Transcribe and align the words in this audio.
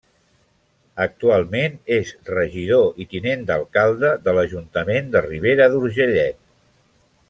Actualment 1.03 1.75
és 1.99 2.15
regidor 2.31 2.99
i 3.05 3.07
tinent 3.13 3.45
d'alcalde 3.51 4.13
de 4.27 4.37
l'Ajuntament 4.41 5.17
de 5.17 5.27
Ribera 5.31 5.73
d'Urgellet. 5.77 6.45